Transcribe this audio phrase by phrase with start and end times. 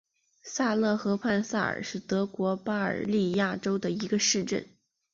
[0.41, 4.65] 萨勒河畔萨尔是德国巴伐利亚州的一个市镇。